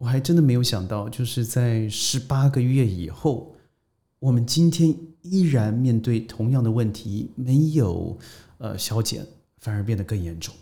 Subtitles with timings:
[0.00, 3.54] 我还真的没有想到，就是在十八个月以后，
[4.18, 8.18] 我们今天依然面对同样的问题，没有
[8.56, 9.26] 呃消减，
[9.58, 10.54] 反而变得更严重。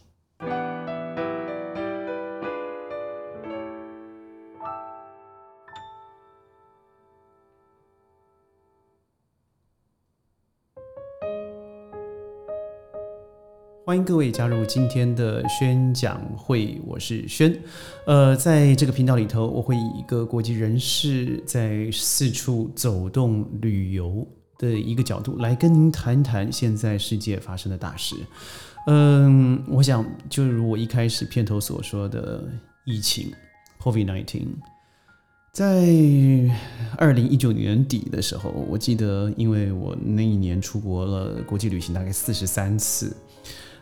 [14.05, 17.55] 各位加入今天的宣讲会，我是轩。
[18.07, 24.27] 呃，在这个频道里头，我会以一个国际人士在四处走动旅游
[24.59, 28.17] 的一个角度来跟您谈谈现在世界发生的大事。
[28.87, 32.45] 嗯，我想就如我一开始片头所说的，
[32.85, 33.33] 疫情
[33.83, 34.47] （COVID-19）
[35.53, 35.89] 在
[36.97, 43.15] 二零一九年底的时候，我记得，因为我那一年出国了国际旅行大概四十三次。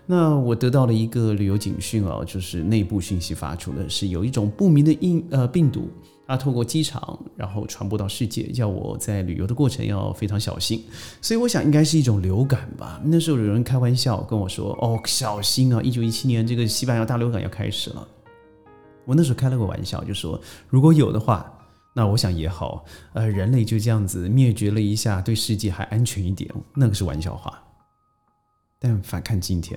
[0.09, 5.91] 那我得到了一个旅游警讯哦，就是内部讯息发出的是有一种不明的病呃病毒，
[6.29, 10.85] 它透过机场然后传播到世界，叫我在旅游的过程要非常小心。
[11.21, 13.01] 所以我想应该是一种流感吧。
[13.05, 18.07] 那时候有人开玩笑跟我说：“哦，小心啊，一九一七年这个西班牙大流感要开始了。”
[19.05, 21.53] 我那时候开了个玩笑，就说如果有的话，
[21.93, 27.61] 那我想也好，呃，人类就这样子灭绝了一下，对世界还安全一点，那个是玩笑话。
[28.87, 29.77] 但反看今天，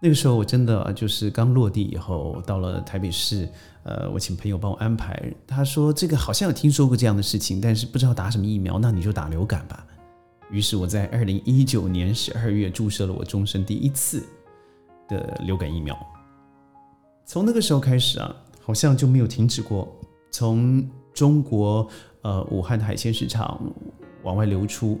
[0.00, 3.46] 那个时候我真的就是刚落地以后，到了台北市，
[3.82, 5.30] 呃，我请朋友帮我安排。
[5.46, 9.86] 他说这个好像有听说过这样的事情，但是不知道打什么疫苗，那你就打流感吧。
[10.50, 14.26] 于是我在二零一九年十二月注射了我终身第一次
[15.06, 15.94] 的流感疫苗。
[17.26, 19.94] 从那个时候开始啊，好像就没有停止过。
[20.30, 21.86] 从中国
[22.22, 23.60] 呃武汉的海鲜市场。
[24.26, 25.00] 往外流出，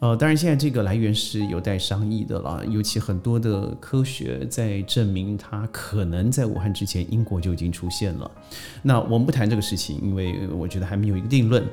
[0.00, 2.60] 呃，当然现在这个来源是有待商议的了。
[2.66, 8.28] 尤其很多的科学在证明它可能在武汉之前，英国就已经出现了。
[8.82, 11.64] 那我们不谈这个事情，因为我觉得还没有一个定论。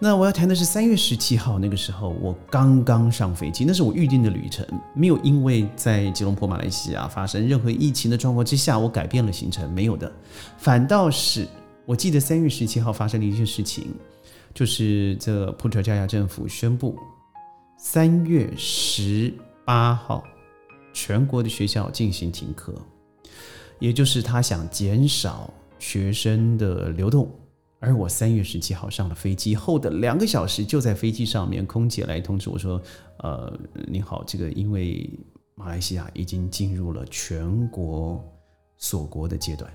[0.00, 10.12] 那我要谈的是三月十七号那个时候，我刚刚上飞机，那是我预定的旅程，没有因为在吉隆坡马来西亚发生任何疫情的状况之下，我改变了行程，没有的。
[10.58, 11.46] 反倒是
[11.86, 13.94] 我记得三月十七号发生的一件事情。
[14.54, 16.98] 就是这普特加亚政府宣布，
[17.78, 19.32] 三月十
[19.64, 20.24] 八号
[20.92, 22.74] 全国的学校进行停课，
[23.78, 27.30] 也就是他想减少学生的流动。
[27.80, 32.82] 而我三月十七号上了飞机后的两个小时，就在飞机上面，空姐来通知我说
[33.22, 33.56] ：“呃，
[33.86, 35.08] 你好，这个因为
[35.54, 38.20] 马来西亚已经进入了全国
[38.78, 39.72] 锁国的阶段。”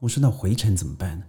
[0.00, 1.24] 我说：“那回程怎么办呢？”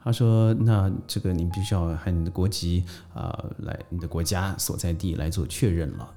[0.00, 6.14] 他说：“那这个你必须要和你的国籍啊，来你的国家所在地来做确认了。”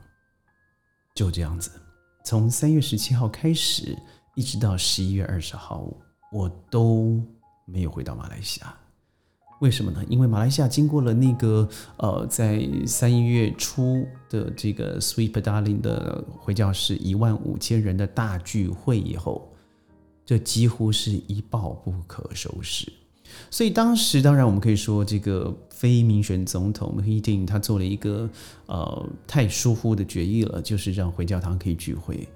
[1.14, 1.72] 就这样子，
[2.24, 3.98] 从三月十七号开始，
[4.36, 5.86] 一直到十一月二十号，
[6.32, 7.22] 我都
[7.66, 8.74] 没有回到马来西亚。
[9.60, 10.04] 为什么呢？
[10.08, 19.52] 因为马来西亚经过了那个呃，在三月初的这个 Sweet Darling 的回教室一万五千人的大聚会以后，
[20.26, 22.92] 这几乎是一爆不可收拾。
[23.50, 28.30] 所以当时，当然我们可以说，这个非民选总统穆希丁他做了一个
[28.68, 32.28] 呃太疏忽的决议了，就是让回教堂可以聚会。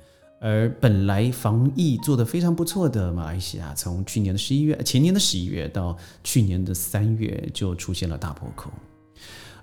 [0.42, 8.70] 而本来防疫做得非常不错的马来西亚，从去年的十一月、前年的十一月到去年的三月，就出现了大破口。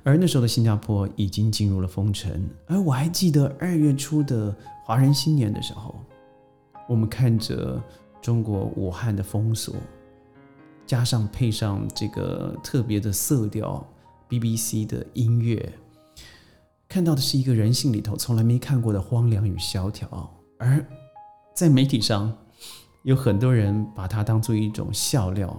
[0.02, 2.32] 而那时候的新加坡已经进入了封城。
[2.66, 4.52] 而我还记得二月初的
[4.84, 5.94] 华人新年的时候，
[6.88, 7.80] 我们看着
[8.20, 9.76] 中国武汉的封锁。
[10.92, 13.82] 加上配上这个特别的色调
[14.28, 15.72] ，BBC 的音乐，
[16.86, 20.30] 看到的是一个人性里头从来没看过的荒凉与萧条。
[20.58, 20.86] 而
[21.54, 22.30] 在媒体上，
[23.04, 25.58] 有很多人把它当做一种笑料，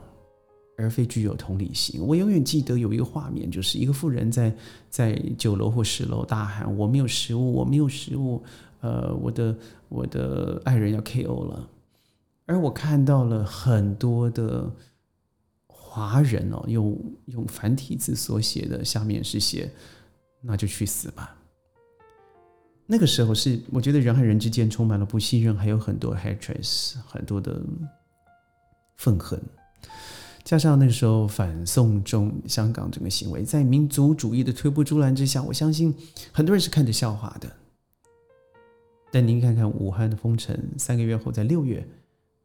[0.77, 1.99] 而非具有同理心。
[1.99, 4.55] 我永远记得有一个画面，就是一个妇人在
[4.91, 8.43] 在九楼或十楼大喊：“我没有食物，我没有食物，
[8.81, 9.57] 呃，我的
[9.89, 11.67] 我的爱人要 KO 了。”
[12.45, 14.71] 而我看到了很多的。
[15.93, 19.71] 华人哦，用用繁体字所写的，下面是写
[20.41, 21.37] “那就去死吧”。
[22.87, 27.61] 那个时候是我觉得人和人之间充满了不信任，还有很多 hatred，很多的
[28.97, 29.39] 愤恨。
[30.43, 35.93] 加上那个时候反送中香港整个行为，在民族主义的推波助澜之下，我相信
[36.31, 37.47] 很多人是看着笑话的。
[39.11, 41.87] 但您看看武汉的封城，三个月后在六月，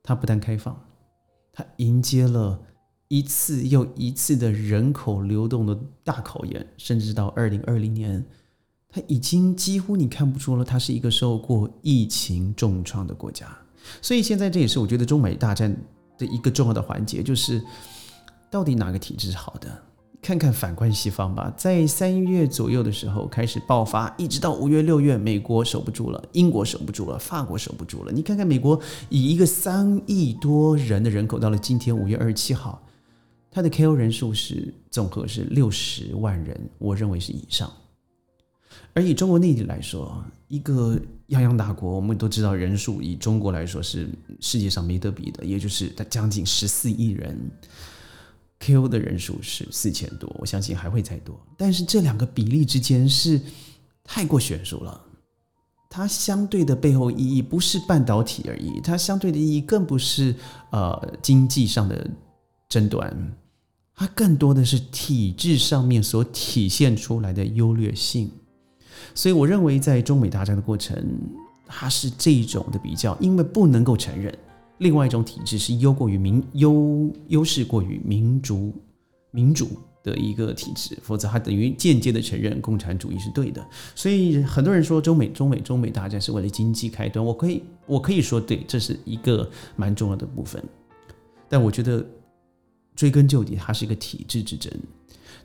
[0.03, 0.79] 它不但开放，
[1.51, 2.61] 它迎接了。
[3.09, 8.25] 一次又一次的人口流动的大考验，甚至到二零二零年，
[8.89, 13.47] 它已经几乎你看不出了，它是一个受过疫情重创的国家。
[14.03, 15.75] 所以现在这也是我觉得中美大战
[16.19, 17.63] 的一个重要的环节，就是
[18.51, 19.83] 到底哪个体制是好的？
[20.21, 28.11] 看看反观西方吧，在三月左右的时候开始爆发，一直到五月、六月，美国守不住了，英国守不住了，法国守不住了。
[28.11, 28.79] 你看看美国，
[29.09, 32.83] 以一个三亿多人的人口，到了今天五月二十七号，
[33.51, 37.73] 它的 KO 人数是总和是六十万人，我认为是以上。
[38.95, 44.09] 而以中国内地来说，一个泱泱大国，我们都知道人数以中国来说是
[44.41, 47.51] 世界上没得比的，也就是它将近十四亿人。
[48.61, 51.39] KO 的人数是四千多，我相信还会再多。
[51.57, 53.41] 但是这两个比例之间是
[54.03, 55.01] 太过悬殊了。
[55.89, 60.35] 它相对的背后意义不是半导体而已，它相对的意义更不是
[60.73, 62.11] 呃经济上的
[62.69, 63.33] 争端，
[63.95, 68.31] 它更多的是体制上面所体现出来的优劣性。
[69.15, 70.97] 所以我认为在中美大战的过程，
[71.67, 74.37] 它是这种的比较，因为不能够承认。
[74.79, 78.73] 另外一种体制是优过于民优优势过于民主
[79.33, 79.71] 民主
[80.05, 83.67] 的一个体制，否则它等于间接的承认共产主义是对的。
[83.95, 90.63] 所以很多人说中美中美中美大战是为了经济开端，我可以我可以说对，这是一个蛮重要的部分。
[91.49, 92.07] 但我觉得
[92.99, 94.73] 追根究底，它是一个体制之争。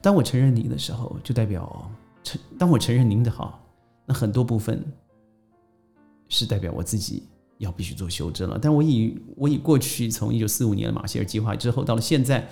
[0.02, 1.92] 当我承认你的时候，就代表
[2.24, 3.64] 承当我承认您的好，
[4.08, 4.84] 那很多部分
[6.28, 7.22] 是代表我自己。
[7.60, 12.46] 要必须做修正了，但我以我以过去从一九四五年的马歇尔计划之后到了现在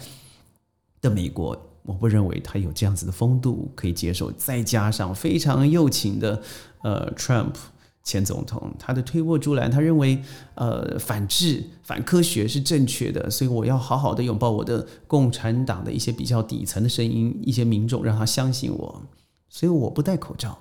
[1.01, 6.41] 的美国，我不认为他有这样子的风度可以接受，再加上非常右倾的
[6.83, 7.55] 呃 Trump
[8.03, 10.21] 前总统，他的推波助澜，他认为
[10.55, 19.01] 呃反智反科学是正确的，所以我要好好的拥抱我的共产党的一些比较底层的声音，一些民众让他相信我，
[19.49, 20.57] 所以我不戴口罩。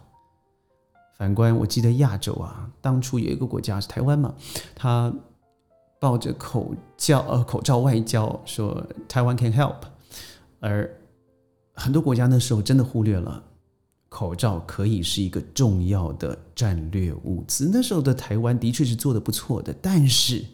[1.16, 4.34] 反观，我记得亚洲啊，当初有一个国家是台湾嘛，
[4.74, 5.12] 他
[5.98, 9.76] 抱着口罩呃口罩外交，说台湾 can help，
[10.60, 10.90] 而
[11.74, 13.42] 很多国家那时候真的忽略了
[14.10, 17.70] 口罩可以是一个重要的战略物资。
[17.72, 20.44] 那时候的台湾的确是做的不错的，但是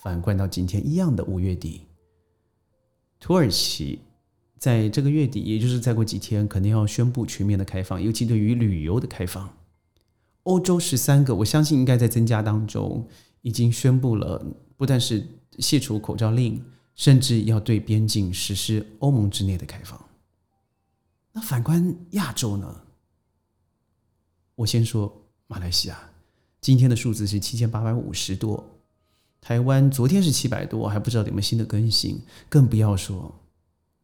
[0.00, 1.82] 反观到今天一样的五月底，
[3.18, 3.98] 土耳其
[4.58, 9.52] 在这个月底，也就是再过几天，肯定要宣布全面的开放，尤其对于旅游的开放。
[10.44, 13.06] 欧洲十三个，我相信应该在增加当中，
[13.42, 14.42] 已经宣布了，
[14.76, 15.26] 不但是
[15.58, 16.64] 卸除口罩令，
[16.94, 20.00] 甚至要对边境实施欧盟之内的开放。
[21.32, 22.82] 那反观亚洲呢？
[24.60, 25.10] 我先说
[25.46, 25.98] 马来西亚，
[26.60, 28.62] 今天的数字是七千八百五十多，
[29.40, 33.34] 台湾昨天是七百多，还不知道有没有新的更新，更不要说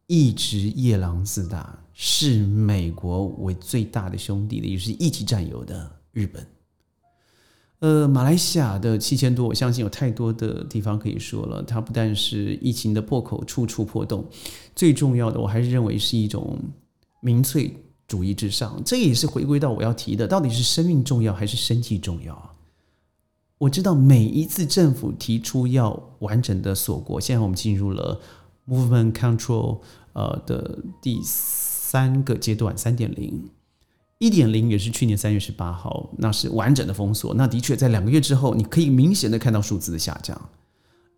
[0.07, 5.91] 一直夜郎自大，视美国为最大的兄弟的，也是一起占有的。
[6.11, 6.47] 日本，
[7.77, 11.61] 呃，马来西亚的七千多，我相信有太多的地方可以说了。
[11.61, 14.27] 它不但是疫情的破口处处破洞，
[14.75, 16.57] 最重要的，我还是认为是一种
[17.21, 17.71] 民粹
[18.07, 18.81] 主义之上。
[18.85, 22.55] 这也是回归到我要提的，到底是生命重要还是生计重要？
[23.59, 28.21] 我知道每一次政府提出要完整的锁国，现在我们进入了
[28.67, 29.79] movement control
[30.13, 33.49] 呃的第三个阶段，三点零。
[34.19, 37.35] 一点零也是去年三月十八号，那是完整的封锁。
[37.35, 40.49] 那的确在两个月之后，你可以明显的看到数字的下降，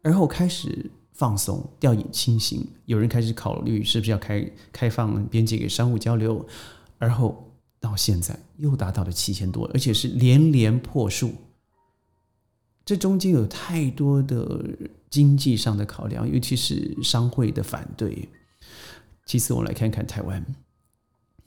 [0.04, 2.66] 而后开始放松，掉以轻心。
[2.86, 6.46] 有人开始考虑是不是要开开放边界给商务交流，
[7.00, 11.34] 而后到现在又达到了七千多，而且是连连破数。
[12.86, 14.64] 这中间有太多的
[15.10, 18.30] 经济上的考量，尤其是商会的反对。
[19.26, 20.46] 其次，我们来看看台湾。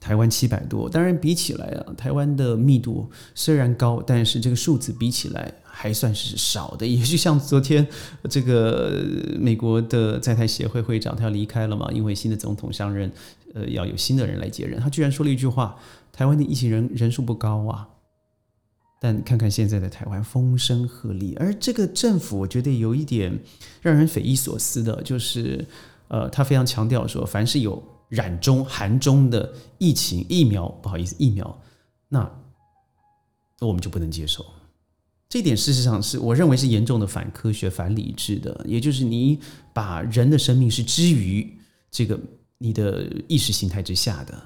[0.03, 6.85] 台湾七百多，当然比起来啊，台湾的密度虽然高，但是这个数字比起来还算是少的。
[6.85, 7.87] 也就像昨天
[8.29, 9.01] 这个
[9.39, 13.13] 美国的在台协会会长，他要离开了嘛，因为新的总统上任，
[13.55, 14.81] 呃，要有新的人来接任。
[14.81, 15.77] 他居然说了一句话
[16.13, 17.87] ：“台湾的疫情人人数不高啊。”
[19.01, 23.39] 但看看现在的台湾风声鹤唳，而这个政府我觉得有一点
[23.81, 25.65] 让人匪夷所思的，就是
[26.09, 27.81] 呃，他非常强调说，凡是有。
[28.13, 31.63] 染中、寒中的疫情疫苗，不好意思，疫苗，
[32.11, 32.31] 那
[33.59, 34.45] 那我们就不能接受。
[35.31, 38.67] 这点事实上是我认为是严重的反科学、反理智的。
[38.69, 39.39] 也就是你
[39.73, 41.59] 把人的生命是置于
[41.91, 42.21] 这个
[42.59, 44.39] 你的意识形态之下的。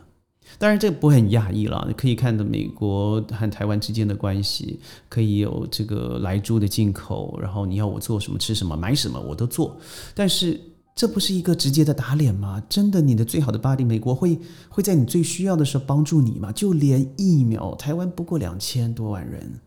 [0.58, 1.92] 当然，这不很讶异了。
[1.96, 9.76] 可以看到美国和台湾之间的关系，可以有这个来猪的进口，然后你要我做什么、吃什么、买什么，我都做。
[10.14, 10.61] 但是。
[10.96, 12.62] 这不是一个直接的打脸吗？
[12.70, 16.50] 真的，你的最好的 buddy 美国会会在你最需要的时候帮助你吗？
[16.50, 19.60] 就连疫苗，台湾不过两千多万人，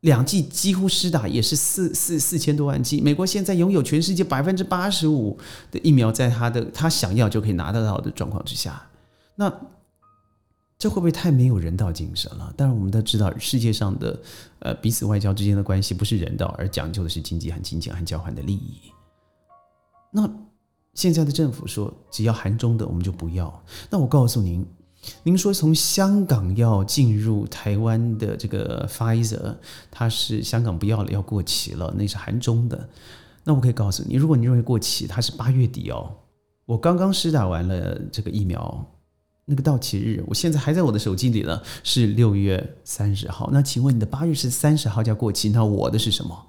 [0.00, 2.98] 两剂几乎施打也是四四四千多万剂。
[2.98, 5.36] 美国现在拥有全世界百分之八十五
[5.70, 8.88] 的疫苗，在他的他想要就可以拿得到的状况之下，
[9.36, 9.52] 那
[10.78, 12.54] 这会不会太没有人道精神了？
[12.56, 14.18] 当然，我们都知道世界上的
[14.60, 18.80] 呃彼此外交之间的关系不是人道，而讲究的是经济和金钱和交换的利益。
[20.12, 20.28] 那
[20.94, 23.62] 现在的政府说，只要韩中的我们就不要。
[23.90, 24.66] 那我告诉您。
[25.22, 29.54] 您说从香港要进入台湾的这个 Pfizer，
[29.92, 32.88] 它是香港不要了，要过期了，那是韩中的。
[33.44, 36.12] 那我可以告诉你，如果你认为过期，它是八月底哦。
[36.66, 38.84] 我刚刚施打完了这个疫苗，
[39.44, 43.48] 那个到期日，我现在还在我的手机里了，是六月三十号。
[43.52, 46.46] 那请问你的八月是三十号就要过期，那我的是什么？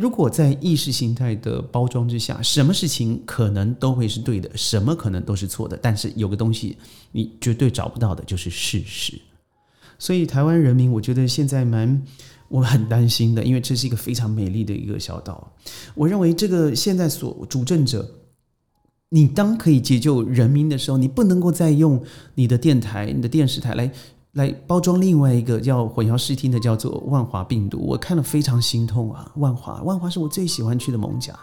[0.00, 5.76] 如果在意识形态的包装之下，什么事情可能都会是对的，什么可能都是错的。
[5.76, 6.78] 但是有个东西
[7.12, 9.20] 你绝对找不到的，就是事实。
[9.98, 12.02] 所以台湾人民，我觉得现在蛮
[12.48, 15.52] 我很担心的，因为这是一个非常美丽的一个小岛。
[15.94, 18.10] 我认为这个现在所主政者，
[19.10, 22.02] 你当可以解救人民的时候，你不能够再用
[22.34, 23.92] 你的电台、你的电视台来。
[24.32, 27.78] 来包装另外一个叫混淆视听的，叫做万华病毒。
[27.84, 29.32] 我看了非常心痛啊！
[29.36, 31.34] 万华，万华是我最喜欢去的蒙甲。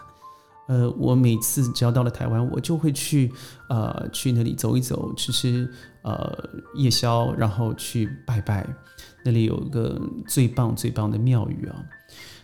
[0.68, 3.32] 呃，我每次只要到了台湾，我就会去
[3.68, 5.70] 呃去那里走一走，吃吃
[6.02, 6.30] 呃
[6.76, 8.66] 夜宵，然后去拜拜。
[9.24, 11.76] 那里有一个最棒最棒的庙宇啊。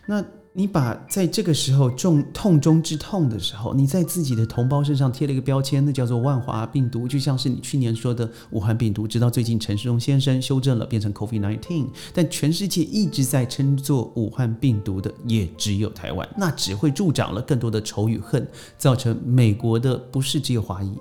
[0.07, 0.23] 那
[0.57, 18.47] 你把在这个时候重痛中之痛的时候，你在自己的同胞身上贴了一个标签，那叫做万华病毒，就像是你去年说的武汉病毒，直到最近陈世荣先生修正了，变成 COVID-19，但全世界一直在称作武汉病毒的也只有台湾，那只会助长了更多的仇与恨，
[18.77, 20.97] 造成美国的不是只有华裔，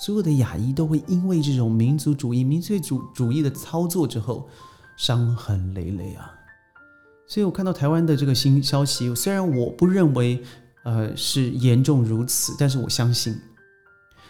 [0.00, 4.46] 所有的亚裔都会因为这种民族主义、民粹主主义的操作之后，
[4.96, 6.32] 伤痕累累啊。
[7.32, 10.38] 所以我看到台湾的这个新消息，虽然我不认为，
[10.82, 13.34] 呃，是严重如此，但是我相信，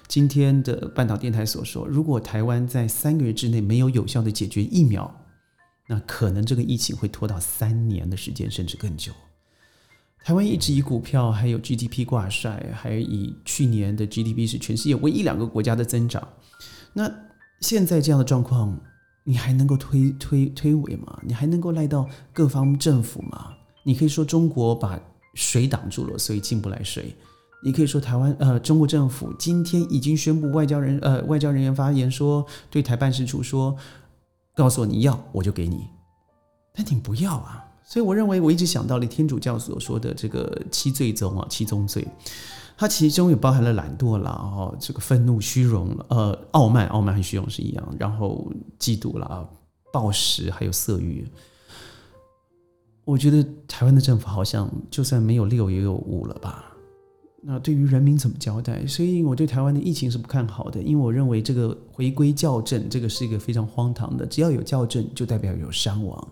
[0.07, 5.13] 今天的半岛电台所说，如果台湾在三个月之内没有有效的解决疫苗，
[5.89, 9.11] 那可能这个疫情会拖到三年的时间，甚至更久。
[10.23, 16.29] 台湾一直以股票还有 GDP 挂帅，还以去年的 GDP 是全世界唯一两个国家的增长。
[16.93, 17.13] 那
[17.59, 18.81] 现在这样的状况。
[19.25, 21.19] 你还能够推推推诿吗？
[21.23, 23.55] 你还能够赖到各方政府吗？
[23.85, 24.99] 你可以说中国把
[25.35, 27.14] 水挡住了，所以进不来水。
[27.64, 33.76] 你可以说台湾呃，中国政府今天已经宣布外交人呃外交人员发言说，对台办事处说，
[34.57, 35.87] 告诉我你要我就给你，
[36.75, 37.64] 但你不要啊。
[37.85, 42.05] 所以我认为我一直想到了天主教所说的这个七罪宗啊，七宗罪。
[42.83, 49.49] 它其中也包含了懒惰啦，哦，这个愤怒、虚荣，呃，傲慢，傲慢和虚荣是一样，然后嫉妒啦、
[49.93, 51.25] 暴食，还有色欲。
[53.05, 56.75] 我觉得台湾的政府好像就算没有六也有五了吧？
[57.41, 58.85] 那对于人民怎么交代？
[58.85, 64.27] 所以我对台湾的疫情是不看好的，因为我认为这个回归校正，这个是一个非常荒唐的。
[64.27, 66.29] 只要有校正，就代表有伤亡，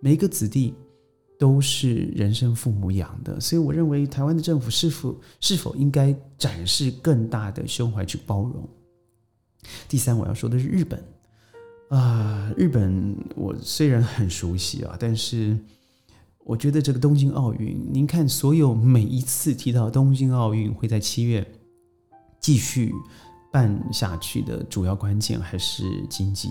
[0.00, 0.74] 每一个子弟。
[1.42, 8.68] 都是人生父母养的，所以我认为台湾的政府是否是否应该展示更大的胸怀去包容？
[9.88, 11.02] 第三，我要说的是日本
[11.88, 15.58] 啊，日本我虽然很熟悉啊，但是
[16.44, 21.44] 我觉得这个东京奥运，您看所有每一次提到东京奥运会在七月
[22.38, 22.92] 继续
[23.50, 26.50] 办下去的主要关键还是经济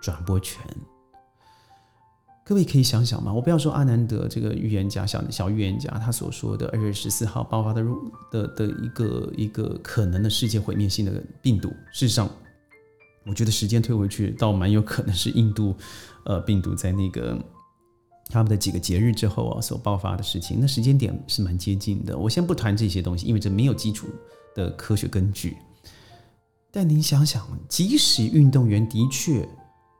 [0.00, 0.64] 转播权。
[2.48, 11.68] 各位可以想想嘛，我不要说阿南德这个预言家，小小预言家他所说的二月十四号爆发的入的的一个一个可能的世界毁灭性的病毒。
[11.92, 12.30] 事实上，
[13.24, 15.74] 我觉得时间推回去，倒蛮有可能是印度，
[16.24, 17.36] 呃，病毒在那个
[18.28, 20.58] 他们的几个节日之后啊所爆发的事情。
[20.60, 22.16] 那时间点是蛮接近的。
[22.16, 24.06] 我先不谈这些东西，因为这没有基础
[24.54, 25.56] 的科学根据。
[26.70, 29.48] 但您想想，即使运动员的确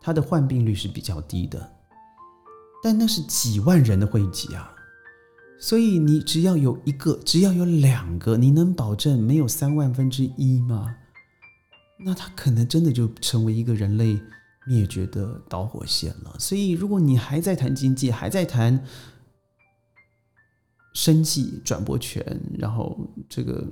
[0.00, 1.72] 他的患病率是比较低的。
[2.86, 4.72] 但那是几万人的汇集啊，
[5.58, 10.94] 所以你只要有一个，只要有两个，你能保证没有三万分之一吗？
[11.98, 14.20] 那他可能真的就成为一个人类
[14.68, 16.36] 灭绝的导火线了。
[16.38, 18.80] 所以，如果你还在谈经济，还在谈
[20.94, 22.96] 生计、转播权，然后
[23.28, 23.66] 这个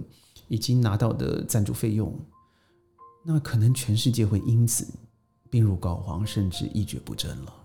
[0.48, 2.12] 已经拿到的赞助费用，
[3.24, 4.84] 那可能全世界会因此
[5.48, 7.60] 病入膏肓，甚至一蹶不振了。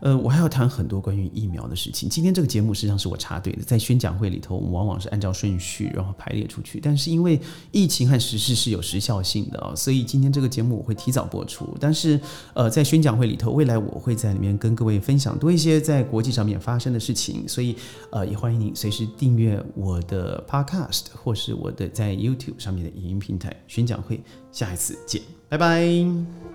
[0.00, 2.08] 呃，我还要谈很多关于疫苗的事情。
[2.08, 6.78] 今天这个节目实际上是我插队的，在宣讲会里头，我们往往是按照顺序然后排列出去。
[6.80, 7.40] 但是因为
[7.72, 11.76] 疫情和时事是有时效性的啊，所以今天这个节目我会提早播出。
[11.80, 12.20] 但是
[12.54, 17.48] 呃，在宣讲会里头，未来我会在里面跟各位分享多一些在国际上面发生的事情。
[17.48, 17.74] 所以
[18.10, 24.20] 呃，也欢迎您随时订阅我的 Podcast 或是我的在 YouTube 上面的影音平台宣讲会。
[24.52, 25.20] 下一次见，
[25.50, 26.45] 拜拜。